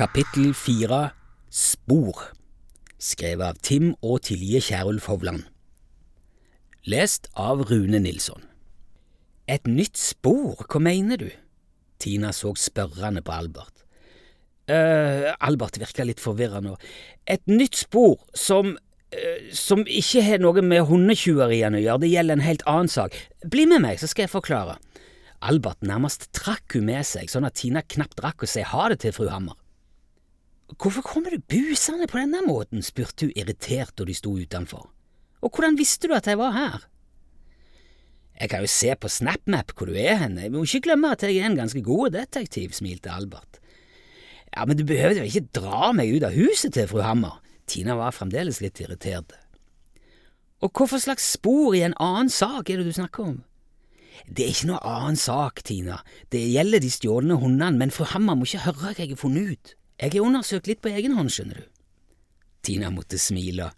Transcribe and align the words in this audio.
Kapittel 0.00 0.54
fire 0.56 1.10
Spor 1.52 2.30
Skrevet 2.96 3.42
av 3.44 3.58
Tim 3.60 3.90
og 4.00 4.22
Tilje 4.24 4.62
Kjærulf 4.64 5.10
Hovland 5.10 5.42
Lest 6.88 7.28
av 7.36 7.66
Rune 7.68 8.00
Nilsson 8.00 8.46
Et 9.44 9.68
nytt 9.68 10.00
spor, 10.00 10.64
hva 10.64 10.80
mener 10.80 11.20
du? 11.20 11.28
Tina 12.00 12.32
så 12.32 12.54
spørrende 12.56 13.20
på 13.20 13.36
Albert. 13.42 13.84
Uh, 14.72 15.36
Albert 15.36 15.76
virka 15.82 16.08
litt 16.08 16.24
forvirra 16.24 16.64
nå. 16.64 16.78
Et 17.28 17.44
nytt 17.52 17.76
spor 17.82 18.22
som 18.32 18.72
uh, 18.78 19.52
som 19.52 19.84
ikke 19.84 20.24
har 20.24 20.40
noe 20.40 20.64
med 20.64 20.86
hundetjuveriene 20.88 21.76
å 21.76 21.84
gjøre, 21.84 22.06
det 22.06 22.14
gjelder 22.14 22.40
en 22.40 22.48
helt 22.48 22.64
annen 22.64 22.88
sak. 22.88 23.20
Bli 23.44 23.68
med 23.68 23.84
meg, 23.84 24.00
så 24.00 24.08
skal 24.08 24.30
jeg 24.30 24.38
forklare. 24.38 24.80
Albert 25.44 25.84
nærmest 25.84 26.30
trakk 26.32 26.78
hun 26.78 26.88
med 26.88 27.04
seg, 27.04 27.28
sånn 27.28 27.44
at 27.44 27.60
Tina 27.60 27.84
knapt 27.84 28.24
rakk 28.24 28.48
å 28.48 28.48
si 28.48 28.64
ha 28.64 28.88
det 28.88 29.02
til 29.04 29.12
fru 29.12 29.28
Hammer. 29.28 29.59
Hvorfor 30.78 31.02
kommer 31.02 31.34
du 31.34 31.42
busende 31.42 32.06
på 32.06 32.20
denne 32.20 32.44
måten? 32.46 32.82
spurte 32.82 33.26
hun 33.26 33.34
irritert 33.34 33.96
da 33.98 34.06
de 34.06 34.14
sto 34.14 34.36
utenfor. 34.38 34.90
Og 35.42 35.50
hvordan 35.50 35.78
visste 35.78 36.08
du 36.08 36.14
at 36.14 36.28
jeg 36.28 36.38
var 36.38 36.52
her? 36.54 36.86
Jeg 38.40 38.48
kan 38.48 38.62
jo 38.64 38.70
se 38.72 38.94
på 38.96 39.08
SnapMap 39.08 39.74
hvor 39.76 39.90
du 39.90 39.96
er 39.98 40.16
henne, 40.22 40.46
jeg 40.46 40.52
må 40.52 40.62
ikke 40.64 40.86
glemme 40.88 41.10
at 41.12 41.24
jeg 41.26 41.36
er 41.36 41.50
en 41.50 41.58
ganske 41.58 41.82
god 41.84 42.14
detektiv, 42.14 42.72
smilte 42.72 43.12
Albert. 43.12 43.58
Ja, 44.56 44.64
men 44.64 44.78
du 44.78 44.84
behøvde 44.86 45.20
jo 45.20 45.28
ikke 45.28 45.52
dra 45.60 45.90
meg 45.92 46.14
ut 46.14 46.24
av 46.26 46.34
huset 46.34 46.74
til 46.74 46.88
fru 46.90 47.02
Hammer? 47.04 47.40
Tina 47.70 47.94
var 47.98 48.14
fremdeles 48.16 48.62
litt 48.62 48.80
irritert. 48.80 49.36
Og 50.60 50.72
hvorfor 50.74 51.00
slags 51.00 51.28
spor 51.36 51.76
i 51.76 51.84
en 51.86 51.94
annen 52.00 52.32
sak 52.32 52.70
er 52.70 52.80
det 52.80 52.88
du 52.88 52.96
snakker 52.96 53.28
om? 53.28 53.36
Det 54.26 54.44
er 54.44 54.52
ikke 54.52 54.70
noe 54.72 54.80
annen 54.84 55.16
sak, 55.16 55.62
Tina, 55.64 56.00
det 56.32 56.42
gjelder 56.50 56.82
de 56.82 56.90
stjålne 56.92 57.38
hundene, 57.40 57.78
men 57.78 57.94
fru 57.94 58.04
Hammer 58.10 58.36
må 58.36 58.48
ikke 58.48 58.64
høre 58.66 58.80
hva 58.80 58.96
jeg 58.96 59.12
har 59.12 59.20
funnet 59.20 59.54
ut. 59.54 59.76
Jeg 60.00 60.14
har 60.14 60.24
undersøkt 60.24 60.68
litt 60.70 60.80
på 60.80 60.88
egen 60.94 61.12
hånd, 61.12 61.28
skjønner 61.32 61.60
du. 61.60 61.66
Tina 62.64 62.88
måtte 62.92 63.18
smile. 63.20 63.68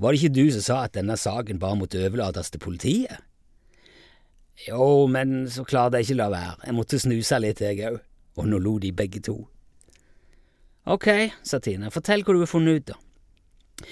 Var 0.00 0.12
det 0.12 0.20
ikke 0.20 0.34
du 0.34 0.50
som 0.54 0.64
sa 0.64 0.78
at 0.86 0.96
denne 0.96 1.14
saken 1.18 1.60
bare 1.62 1.78
måtte 1.78 2.00
overlates 2.02 2.50
til 2.50 2.62
politiet? 2.62 3.20
Jo, 4.66 5.06
men 5.08 5.46
så 5.48 5.64
klarte 5.64 6.00
jeg 6.00 6.10
ikke 6.10 6.18
la 6.18 6.28
være, 6.32 6.56
jeg 6.66 6.76
måtte 6.76 7.00
snuse 7.00 7.38
litt, 7.40 7.62
jeg 7.64 7.80
òg, 7.88 8.00
og 8.36 8.48
nå 8.50 8.58
lo 8.60 8.74
de 8.82 8.90
begge 8.92 9.22
to. 9.24 9.36
Ok, 10.90 11.06
sa 11.46 11.60
Tina, 11.62 11.92
fortell 11.94 12.24
hva 12.26 12.34
du 12.34 12.42
har 12.42 12.50
funnet 12.50 12.80
ut, 12.80 12.90
da. 12.90 13.86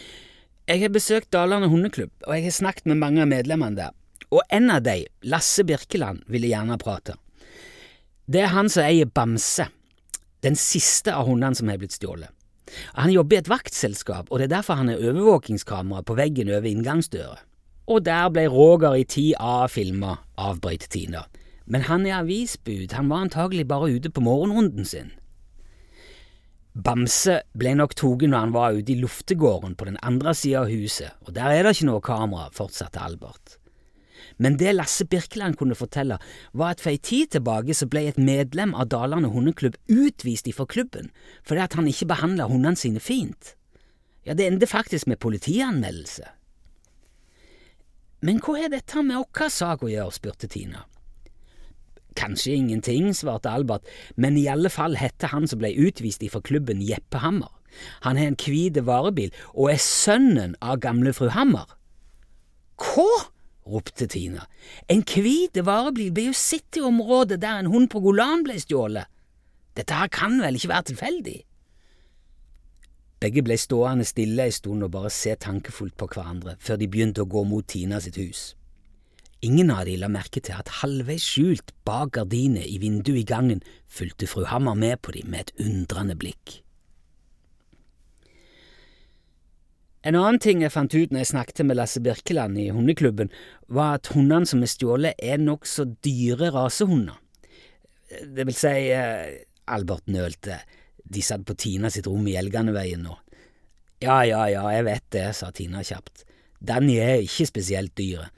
Jeg 0.68 0.82
har 0.82 0.92
besøkt 0.92 1.30
Dalane 1.32 1.70
hundeklubb, 1.72 2.12
og 2.26 2.34
jeg 2.36 2.48
har 2.48 2.56
snakket 2.58 2.90
med 2.90 3.00
mange 3.00 3.22
av 3.24 3.30
medlemmene 3.30 3.78
der, 3.78 3.96
og 4.28 4.42
en 4.52 4.68
av 4.74 4.82
de, 4.84 5.06
Lasse 5.24 5.64
Birkeland, 5.64 6.26
ville 6.28 6.50
gjerne 6.50 6.76
prate. 6.80 7.16
Det 8.28 8.42
er 8.44 8.52
han 8.52 8.68
som 8.68 8.84
eier 8.84 9.08
Bamse, 9.08 9.70
den 10.44 10.58
siste 10.58 11.14
av 11.14 11.28
hundene 11.28 11.58
som 11.58 11.70
er 11.70 11.80
blitt 11.80 11.96
stjålet. 11.96 12.30
Han 13.00 13.12
jobber 13.12 13.38
i 13.38 13.40
et 13.40 13.50
vaktselskap, 13.50 14.28
og 14.30 14.38
det 14.38 14.48
er 14.48 14.56
derfor 14.58 14.80
han 14.80 14.90
har 14.92 15.00
overvåkingskamera 15.00 16.04
på 16.04 16.16
veggen 16.18 16.50
over 16.52 16.68
inngangsdøra. 16.68 17.38
Og 17.88 18.04
der 18.04 18.28
ble 18.28 18.44
Roger 18.52 18.98
i 19.00 19.06
10A 19.08 19.68
filma, 19.72 20.18
avbrøt 20.36 20.90
Tina. 20.92 21.24
Men 21.64 21.86
han 21.88 22.04
er 22.06 22.20
avisbud, 22.20 22.92
han 22.92 23.08
var 23.08 23.24
antagelig 23.24 23.64
bare 23.68 23.88
ute 23.96 24.12
på 24.12 24.24
morgenrunden 24.24 24.84
sin. 24.88 25.14
Bamse 26.78 27.40
ble 27.58 27.72
nok 27.74 27.96
tatt 27.98 28.22
når 28.28 28.38
han 28.38 28.52
var 28.54 28.76
ute 28.76 28.92
i 28.92 29.00
luftegården 29.00 29.74
på 29.74 29.88
den 29.88 29.96
andre 30.04 30.34
sida 30.36 30.62
av 30.62 30.70
huset, 30.70 31.16
og 31.26 31.32
der 31.34 31.50
er 31.50 31.64
det 31.64 31.74
ikke 31.74 31.88
noe 31.88 32.04
kamera, 32.04 32.52
fortsatte 32.54 33.02
Albert. 33.02 33.56
Men 34.38 34.58
det 34.60 34.74
Lasse 34.74 35.06
Birkeland 35.08 35.58
kunne 35.58 35.78
fortelle, 35.78 36.18
var 36.52 36.74
at 36.74 36.82
for 36.84 36.92
ei 36.92 37.00
tid 37.02 37.34
tilbake 37.34 37.76
så 37.76 37.88
ble 37.90 38.06
et 38.08 38.18
medlem 38.20 38.74
av 38.74 38.90
Dalane 38.92 39.30
hundeklubb 39.32 39.78
utvist 39.88 40.48
ifra 40.50 40.66
klubben 40.66 41.12
fordi 41.42 41.64
at 41.64 41.78
han 41.78 41.88
ikke 41.90 42.10
behandla 42.10 42.48
hundene 42.50 42.76
sine 42.76 43.00
fint. 43.02 43.54
Ja, 44.26 44.34
det 44.34 44.46
endte 44.46 44.68
faktisk 44.68 45.08
med 45.08 45.20
politianmeldelse. 45.24 46.26
Men 48.20 48.40
hva 48.42 48.56
har 48.58 48.72
dette 48.72 49.02
med 49.06 49.22
vår 49.22 49.52
sak 49.54 49.84
å 49.86 49.90
gjøre, 49.92 50.14
spurte 50.14 50.50
Tina. 50.50 50.82
Kanskje 52.18 52.56
ingenting, 52.56 53.12
svarte 53.14 53.50
Albert, 53.50 53.86
men 54.16 54.36
i 54.36 54.48
alle 54.50 54.72
fall 54.74 54.96
heter 54.98 55.30
han 55.30 55.46
som 55.46 55.60
ble 55.62 55.70
utvist 55.78 56.24
ifra 56.26 56.42
klubben 56.42 56.82
Jeppe 56.82 57.22
Hammer. 57.22 57.52
Han 58.02 58.18
har 58.18 58.32
en 58.32 58.38
hvit 58.40 58.80
varebil 58.82 59.30
og 59.52 59.70
er 59.74 59.82
sønnen 59.82 60.56
av 60.64 60.80
gamle 60.82 61.12
fru 61.14 61.28
Hammer. 61.30 61.68
Hva? 62.82 63.28
Ropte 63.68 64.08
Tina. 64.10 64.46
En 64.90 65.04
hvit 65.06 65.60
varebil 65.64 66.10
ble 66.14 66.28
jo 66.30 66.36
sett 66.36 66.78
i 66.80 66.84
området 66.84 67.40
der 67.42 67.60
en 67.60 67.70
hund 67.72 67.90
på 67.92 68.02
Golan 68.04 68.44
ble 68.46 68.58
stjålet. 68.60 69.06
Dette 69.78 69.94
her 69.94 70.10
kan 70.10 70.40
vel 70.42 70.58
ikke 70.58 70.72
være 70.72 70.90
tilfeldig? 70.90 71.38
Begge 73.18 73.42
ble 73.42 73.56
stående 73.58 74.06
stille 74.06 74.46
ei 74.46 74.54
stund 74.54 74.86
og 74.86 74.92
bare 74.94 75.10
se 75.10 75.34
tankefullt 75.34 75.96
på 75.98 76.06
hverandre 76.12 76.54
før 76.62 76.78
de 76.78 76.90
begynte 76.90 77.24
å 77.24 77.30
gå 77.30 77.42
mot 77.46 77.66
Tina 77.66 77.98
sitt 78.02 78.18
hus. 78.20 78.52
Ingen 79.42 79.70
av 79.70 79.84
de 79.86 79.94
la 79.98 80.08
merke 80.10 80.40
til 80.42 80.56
at 80.58 80.70
halvveis 80.80 81.22
skjult 81.22 81.70
bak 81.86 82.16
gardinet 82.16 82.66
i 82.66 82.78
vinduet 82.82 83.20
i 83.20 83.26
gangen 83.26 83.62
fulgte 83.86 84.26
fru 84.26 84.46
Hammer 84.50 84.74
med 84.74 84.98
på 85.02 85.14
dem 85.14 85.30
med 85.30 85.46
et 85.46 85.66
undrende 85.66 86.18
blikk. 86.18 86.58
En 90.08 90.16
annen 90.16 90.40
ting 90.40 90.62
jeg 90.62 90.72
fant 90.72 90.94
ut 90.94 91.10
når 91.12 91.20
jeg 91.20 91.30
snakket 91.34 91.66
med 91.68 91.76
Lasse 91.76 92.00
Birkeland 92.00 92.56
i 92.56 92.70
hundeklubben, 92.72 93.28
var 93.68 93.98
at 93.98 94.08
hundene 94.14 94.48
som 94.48 94.62
er 94.64 94.70
stjålet, 94.72 95.18
er 95.20 95.40
nokså 95.42 95.84
dyre 96.06 96.48
rasehunder. 96.54 97.18
Det 98.24 98.46
vil 98.48 98.56
si, 98.56 98.88
eh, 98.94 99.44
Albert 99.68 100.08
nølte, 100.08 100.62
de 101.04 101.24
satt 101.24 101.44
på 101.44 101.56
Tina 101.60 101.90
sitt 101.92 102.08
rom 102.08 102.24
i 102.24 102.38
Elganeveien 102.40 103.04
nå. 103.04 103.18
Ja, 104.00 104.22
ja, 104.24 104.46
ja, 104.48 104.64
jeg 104.72 104.86
vet 104.86 105.04
det, 105.12 105.26
sa 105.36 105.50
Tina 105.52 105.84
kjapt. 105.84 106.24
Danny 106.64 106.96
er 107.02 107.26
ikke 107.26 107.50
spesielt 107.50 107.92
dyr. 107.98 108.30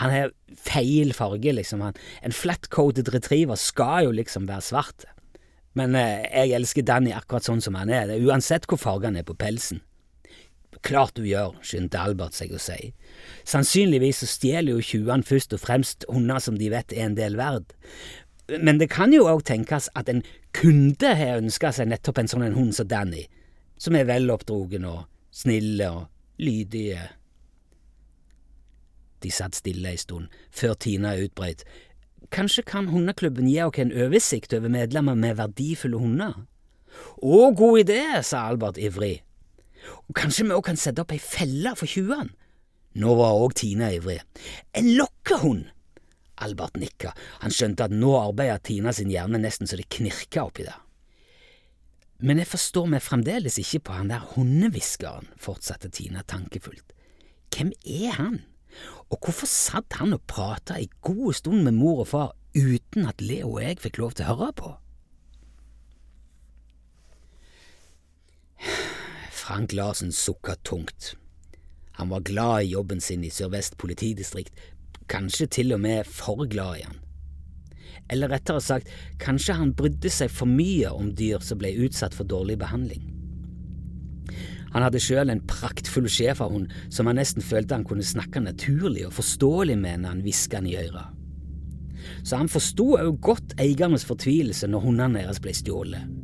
Han 0.00 0.14
har 0.14 0.32
feil 0.56 1.12
farge, 1.12 1.52
liksom. 1.52 1.84
Han, 1.84 2.00
en 2.24 2.32
flatcoated 2.32 3.12
retriever 3.12 3.60
skal 3.60 4.06
jo 4.08 4.16
liksom 4.16 4.48
være 4.48 4.64
svart. 4.64 5.04
Men 5.76 5.94
eh, 5.94 6.24
jeg 6.32 6.56
elsker 6.56 6.86
Danny 6.86 7.12
akkurat 7.12 7.44
sånn 7.44 7.60
som 7.60 7.76
han 7.76 7.92
er, 7.92 8.16
uansett 8.24 8.64
hvor 8.70 8.80
farge 8.80 9.10
han 9.10 9.20
er 9.20 9.28
på 9.28 9.36
pelsen. 9.36 9.84
Klart 10.86 11.14
du 11.18 11.26
gjør, 11.28 11.58
skyndte 11.66 12.00
Albert 12.00 12.36
seg 12.38 12.54
å 12.56 12.60
si. 12.62 12.92
Sannsynligvis 13.48 14.22
så 14.22 14.28
stjeler 14.30 14.78
jo 14.78 14.84
tjuvene 14.84 15.26
først 15.26 15.52
og 15.56 15.60
fremst 15.60 16.06
hunder 16.08 16.40
som 16.40 16.56
de 16.56 16.70
vet 16.72 16.94
er 16.96 17.10
en 17.10 17.18
del 17.18 17.36
verd. 17.40 17.74
Men 18.58 18.80
det 18.80 18.88
kan 18.90 19.12
jo 19.14 19.28
òg 19.30 19.44
tenkes 19.46 19.90
at 19.98 20.08
en 20.10 20.24
kunde 20.56 21.12
har 21.14 21.38
ønska 21.38 21.70
seg 21.76 21.90
nettopp 21.92 22.22
en 22.22 22.32
sånn 22.32 22.46
en 22.48 22.56
hund 22.56 22.74
som 22.74 22.88
Danny, 22.90 23.26
som 23.78 23.94
er 23.94 24.08
veloppdrogen 24.08 24.88
og 24.88 25.04
snille 25.30 25.92
og 25.92 26.08
lydige. 26.40 27.04
De 29.20 29.30
satt 29.30 29.58
stille 29.58 29.92
ei 29.92 30.00
stund, 30.00 30.32
før 30.50 30.74
Tina 30.80 31.12
utbrøt. 31.20 31.66
Kanskje 32.32 32.64
kan 32.66 32.88
hundeklubben 32.88 33.48
gi 33.50 33.60
oss 33.62 33.78
en 33.82 33.92
oversikt 33.92 34.54
over 34.56 34.72
medlemmer 34.72 35.18
med 35.18 35.36
verdifulle 35.38 36.00
hunder? 36.00 36.46
Å, 37.20 37.50
god 37.54 37.82
idé, 37.84 38.02
sa 38.26 38.46
Albert 38.48 38.80
ivrig. 38.80 39.20
Og 40.08 40.14
kanskje 40.16 40.46
vi 40.48 40.56
òg 40.56 40.64
kan 40.66 40.78
sette 40.80 41.02
opp 41.02 41.14
ei 41.14 41.22
felle 41.22 41.74
for 41.78 41.90
tjuvene? 41.90 42.32
Nå 42.98 43.14
var 43.14 43.38
òg 43.38 43.54
Tina 43.60 43.92
ivrig. 43.94 44.18
En 44.74 44.88
lokkehund! 44.98 45.68
Albert 46.40 46.78
nikka, 46.80 47.12
han 47.42 47.52
skjønte 47.52 47.84
at 47.86 47.94
nå 47.94 48.14
arbeidet 48.16 48.64
Tina 48.66 48.94
sin 48.96 49.12
hjerne 49.12 49.38
nesten 49.42 49.68
så 49.68 49.76
det 49.76 49.90
knirka 49.92 50.46
oppi 50.48 50.64
der. 50.64 50.78
Men 52.20 52.40
jeg 52.40 52.50
forstår 52.50 52.88
meg 52.92 53.04
fremdeles 53.04 53.56
ikke 53.60 53.82
på 53.86 53.96
han 53.96 54.10
der 54.12 54.24
hundehviskeren, 54.34 55.28
fortsatte 55.40 55.92
Tina 55.92 56.24
tankefullt. 56.28 56.96
Hvem 57.52 57.72
er 57.84 58.16
han, 58.16 58.40
og 59.10 59.20
hvorfor 59.20 59.48
satt 59.48 59.98
han 60.00 60.16
og 60.16 60.24
prata 60.30 60.76
ei 60.80 60.88
god 61.04 61.36
stund 61.40 61.64
med 61.66 61.76
mor 61.76 62.04
og 62.04 62.10
far 62.12 62.34
uten 62.56 63.08
at 63.08 63.22
Leo 63.24 63.56
og 63.56 63.64
jeg 63.64 63.80
fikk 63.84 64.00
lov 64.02 64.16
til 64.16 64.26
å 64.26 64.34
høre 64.34 64.52
på? 64.56 64.74
Frank 69.50 69.72
Larsen 69.72 70.12
sukka 70.12 70.54
tungt. 70.54 71.16
Han 71.92 72.08
var 72.08 72.20
glad 72.20 72.62
i 72.62 72.66
jobben 72.70 73.00
sin 73.00 73.24
i 73.24 73.30
Sør-Vest 73.34 73.74
politidistrikt, 73.82 74.54
kanskje 75.10 75.48
til 75.50 75.74
og 75.74 75.80
med 75.82 76.06
for 76.06 76.44
glad 76.46 76.78
i 76.78 76.84
han. 76.84 77.00
Eller 78.14 78.30
rettere 78.30 78.60
sagt, 78.62 78.92
kanskje 79.18 79.56
han 79.58 79.72
brydde 79.74 80.12
seg 80.14 80.30
for 80.30 80.46
mye 80.46 80.92
om 80.94 81.10
dyr 81.18 81.42
som 81.42 81.58
ble 81.58 81.72
utsatt 81.82 82.14
for 82.14 82.30
dårlig 82.30 82.60
behandling. 82.62 83.10
Han 84.70 84.86
hadde 84.86 85.02
sjøl 85.02 85.34
en 85.34 85.42
praktfull 85.50 86.06
schæferhund 86.06 86.70
som 86.86 87.10
han 87.10 87.18
nesten 87.18 87.42
følte 87.42 87.74
han 87.74 87.88
kunne 87.90 88.06
snakke 88.06 88.46
naturlig 88.46 89.08
og 89.08 89.18
forståelig 89.18 89.80
med 89.82 90.04
når 90.04 90.14
han 90.14 90.24
hviska 90.28 90.62
han 90.62 90.70
i 90.70 90.78
øret. 90.78 91.10
Så 92.22 92.38
han 92.38 92.54
forsto 92.54 92.92
òg 93.02 93.18
godt 93.18 93.58
eiernes 93.58 94.06
fortvilelse 94.06 94.70
når 94.70 94.86
hundene 94.86 95.26
deres 95.26 95.42
ble 95.42 95.58
stjålet. 95.58 96.19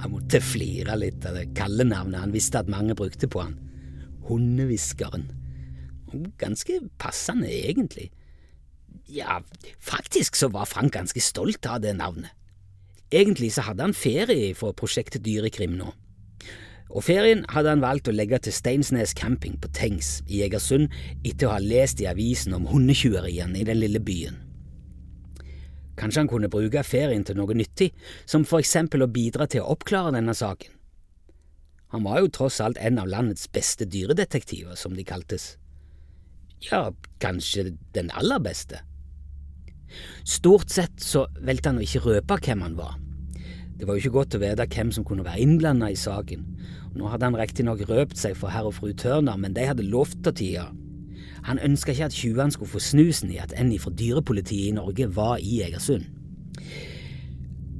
Han 0.00 0.14
måtte 0.14 0.40
flire 0.40 0.96
litt 0.96 1.24
av 1.28 1.36
det 1.36 1.50
kallenavnet 1.58 2.22
han 2.22 2.32
visste 2.32 2.62
at 2.62 2.70
mange 2.72 2.96
brukte 2.96 3.28
på 3.28 3.42
han. 3.44 3.56
Hundehviskeren. 4.30 5.28
Ganske 6.40 6.80
passende, 6.98 7.50
egentlig. 7.50 8.08
Ja, 9.10 9.40
faktisk 9.78 10.36
så 10.38 10.48
var 10.48 10.68
Frank 10.70 10.94
ganske 10.94 11.20
stolt 11.20 11.66
av 11.66 11.82
det 11.84 11.94
navnet. 11.98 12.32
Egentlig 13.10 13.52
så 13.52 13.64
hadde 13.66 13.82
han 13.82 13.94
ferie 13.94 14.54
fra 14.54 14.70
prosjektet 14.72 15.24
Dyrekrim 15.26 15.74
nå. 15.78 15.90
Og 16.90 17.04
ferien 17.06 17.44
hadde 17.50 17.70
han 17.70 17.82
valgt 17.82 18.08
å 18.10 18.14
legge 18.14 18.38
til 18.42 18.54
Steinsnes 18.54 19.14
camping 19.18 19.56
på 19.62 19.70
Tengs 19.74 20.20
i 20.26 20.42
Egersund 20.46 20.90
etter 21.26 21.46
å 21.46 21.54
ha 21.54 21.62
lest 21.62 22.02
i 22.02 22.08
avisen 22.10 22.54
om 22.56 22.66
hundetjuveriene 22.70 23.60
i 23.60 23.66
den 23.66 23.78
lille 23.82 24.02
byen. 24.02 24.38
Kanskje 26.00 26.22
han 26.22 26.30
kunne 26.30 26.50
bruke 26.52 26.82
ferien 26.86 27.24
til 27.26 27.36
noe 27.36 27.56
nyttig, 27.56 27.90
som 28.24 28.46
for 28.48 28.62
eksempel 28.62 29.04
å 29.04 29.10
bidra 29.12 29.46
til 29.50 29.64
å 29.64 29.74
oppklare 29.74 30.14
denne 30.16 30.34
saken. 30.36 30.72
Han 31.90 32.06
var 32.06 32.22
jo 32.22 32.30
tross 32.30 32.60
alt 32.62 32.78
en 32.78 33.00
av 33.02 33.10
landets 33.10 33.48
beste 33.52 33.84
dyredetektiver, 33.90 34.78
som 34.78 34.94
de 34.96 35.04
kaltes. 35.04 35.56
Ja, 36.70 36.90
kanskje 37.20 37.72
den 37.96 38.12
aller 38.14 38.40
beste. 38.40 38.84
Stort 40.24 40.70
sett 40.70 41.02
så 41.02 41.24
velte 41.42 41.72
han 41.72 41.80
å 41.80 41.84
ikke 41.84 42.04
røpe 42.04 42.38
hvem 42.44 42.62
han 42.62 42.76
var. 42.78 42.94
Det 43.80 43.88
var 43.88 43.96
jo 43.96 44.04
ikke 44.04 44.18
godt 44.18 44.36
å 44.36 44.42
vite 44.42 44.68
hvem 44.70 44.92
som 44.94 45.06
kunne 45.08 45.24
være 45.26 45.42
innblanda 45.42 45.88
i 45.90 45.98
saken. 45.98 46.44
Nå 46.94 47.10
hadde 47.10 47.26
han 47.26 47.38
riktignok 47.38 47.82
røpt 47.88 48.18
seg 48.20 48.36
for 48.38 48.52
herr 48.52 48.68
og 48.68 48.76
fru 48.76 48.92
Tørner, 48.92 49.38
men 49.40 49.56
de 49.56 49.66
hadde 49.66 49.88
lovt 49.88 50.26
å 50.28 50.34
tie. 50.36 50.66
Han 51.48 51.60
ønska 51.62 51.92
ikke 51.94 52.08
at 52.10 52.16
tjuvene 52.16 52.52
skulle 52.54 52.72
få 52.72 52.82
snusen 52.84 53.32
i 53.32 53.40
at 53.42 53.54
en 53.56 53.72
fra 53.80 53.92
dyrepolitiet 53.96 54.70
i 54.70 54.76
Norge 54.76 55.08
var 55.16 55.38
i 55.38 55.62
Egersund. 55.64 56.08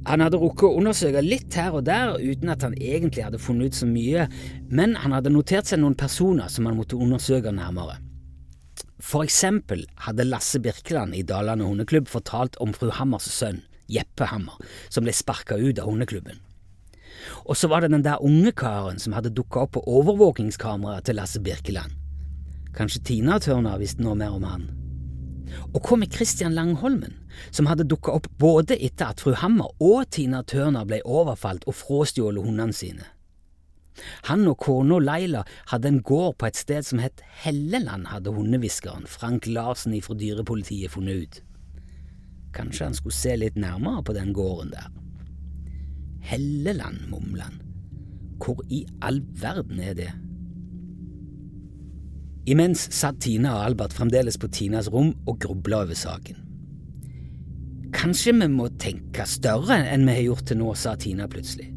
Han 0.09 0.23
hadde 0.23 0.39
rukket 0.41 0.65
å 0.65 0.77
undersøke 0.79 1.21
litt 1.21 1.53
her 1.53 1.75
og 1.77 1.85
der 1.85 2.15
uten 2.17 2.49
at 2.49 2.63
han 2.65 2.73
egentlig 2.73 3.27
hadde 3.27 3.41
funnet 3.41 3.69
ut 3.69 3.77
så 3.77 3.85
mye, 3.85 4.25
men 4.73 4.95
han 4.97 5.13
hadde 5.13 5.33
notert 5.33 5.69
seg 5.69 5.83
noen 5.83 5.97
personer 5.97 6.49
som 6.49 6.65
han 6.65 6.79
måtte 6.79 6.97
undersøke 6.97 7.53
nærmere. 7.53 7.99
For 9.01 9.25
eksempel 9.25 9.85
hadde 10.05 10.25
Lasse 10.25 10.61
Birkeland 10.61 11.17
i 11.17 11.21
Dalane 11.25 11.65
hundeklubb 11.65 12.09
fortalt 12.09 12.57
om 12.61 12.73
fru 12.73 12.89
Hammers 12.97 13.29
sønn, 13.29 13.61
Jeppe 13.91 14.29
Hammer, 14.29 14.57
som 14.89 15.05
ble 15.05 15.13
sparka 15.13 15.57
ut 15.57 15.81
av 15.81 15.89
hundeklubben. 15.89 16.41
Og 17.45 17.57
så 17.57 17.69
var 17.69 17.83
det 17.83 17.91
den 17.93 18.05
der 18.05 18.21
unge 18.25 18.53
karen 18.57 19.01
som 19.01 19.13
hadde 19.13 19.33
dukka 19.37 19.65
opp 19.65 19.75
på 19.77 19.85
overvåkingskameraet 19.85 21.09
til 21.09 21.21
Lasse 21.21 21.41
Birkeland. 21.43 22.00
Kanskje 22.75 23.03
Tina 23.03 23.39
Tørner 23.43 23.79
visste 23.81 24.03
noe 24.03 24.15
mer 24.19 24.35
om 24.35 24.45
han. 24.47 24.69
Og 25.75 25.83
hva 25.83 25.97
med 25.99 26.13
Christian 26.15 26.55
Langholmen, 26.55 27.17
som 27.51 27.67
hadde 27.67 27.87
dukka 27.87 28.13
opp 28.15 28.29
både 28.39 28.77
etter 28.79 29.11
at 29.11 29.23
fru 29.23 29.33
Hammer 29.35 29.73
og 29.83 30.05
Tina 30.15 30.43
Tørner 30.47 30.87
ble 30.87 31.01
overfalt 31.03 31.67
og 31.67 31.75
frastjålet 31.75 32.45
hundene 32.45 32.75
sine? 32.75 33.07
Han 34.29 34.47
og 34.47 34.57
kona 34.63 35.01
Laila 35.03 35.43
hadde 35.73 35.89
en 35.91 36.01
gård 36.07 36.37
på 36.39 36.47
et 36.47 36.57
sted 36.57 36.87
som 36.87 37.01
het 37.03 37.21
Helleland, 37.43 38.07
hadde 38.07 38.31
hundehviskeren 38.33 39.07
Frank 39.09 39.47
Larsen 39.51 39.93
ifra 39.97 40.15
dyrepolitiet 40.17 40.93
funnet 40.95 41.25
ut. 41.25 41.41
Kanskje 42.55 42.87
han 42.87 42.95
skulle 42.97 43.15
se 43.15 43.35
litt 43.37 43.59
nærmere 43.59 44.03
på 44.07 44.15
den 44.15 44.31
gården 44.35 44.71
der. 44.73 44.87
Helleland, 46.31 47.07
mumler 47.11 47.49
han. 47.49 47.61
Hvor 48.41 48.63
i 48.69 48.85
all 49.01 49.21
verden 49.41 49.79
er 49.83 49.93
det? 49.97 50.11
Imens 52.49 52.87
satt 52.95 53.19
Tina 53.21 53.53
og 53.57 53.65
Albert 53.67 53.93
fremdeles 53.93 54.39
på 54.41 54.49
Tinas 54.49 54.89
rom 54.89 55.11
og 55.29 55.37
grubla 55.43 55.83
over 55.85 55.97
saken. 55.97 56.39
Kanskje 57.93 58.33
vi 58.33 58.47
må 58.49 58.69
tenke 58.81 59.27
større 59.29 59.77
enn 59.91 60.07
vi 60.07 60.15
har 60.15 60.25
gjort 60.29 60.47
til 60.49 60.61
nå, 60.61 60.71
sa 60.79 60.95
Tina 60.97 61.27
plutselig. 61.29 61.69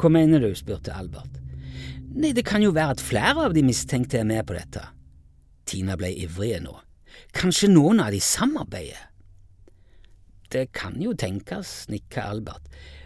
Hva 0.00 0.10
mener 0.10 0.42
du? 0.42 0.50
spurte 0.56 0.94
Albert. 0.96 1.38
Nei, 2.10 2.32
det 2.34 2.42
kan 2.48 2.62
jo 2.64 2.72
være 2.74 2.96
at 2.96 3.04
flere 3.04 3.46
av 3.46 3.54
de 3.54 3.62
mistenkte 3.62 4.18
er 4.18 4.26
med 4.26 4.42
på 4.48 4.56
dette. 4.56 4.82
Tina 5.68 5.94
ble 6.00 6.10
ivrige 6.24 6.58
nå. 6.64 6.74
Kanskje 7.36 7.70
noen 7.70 8.02
av 8.02 8.10
de 8.10 8.18
samarbeider? 8.24 9.06
Det 10.50 10.72
kan 10.74 10.96
jo 10.98 11.12
tenkes, 11.14 11.84
nikka 11.92 12.24
Albert, 12.32 12.64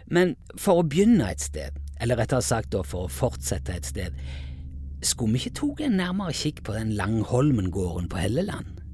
men 0.09 0.33
for 0.57 0.81
å 0.81 0.87
begynne 0.89 1.27
et 1.29 1.43
sted, 1.43 1.77
eller 2.01 2.17
rettere 2.17 2.41
sagt 2.41 2.73
for 2.89 3.05
å 3.05 3.11
fortsette 3.11 3.75
et 3.75 3.85
sted, 3.85 4.17
skulle 5.03 5.35
vi 5.35 5.43
ikke 5.43 5.57
tatt 5.59 5.83
en 5.85 5.97
nærmere 5.99 6.33
kikk 6.35 6.63
på 6.65 6.75
den 6.77 6.93
Langholmen-gården 6.95 8.09
på 8.11 8.21
Helleland? 8.21 8.84